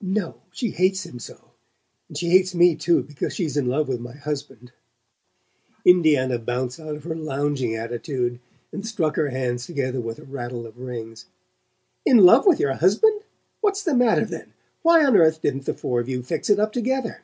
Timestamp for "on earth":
15.04-15.42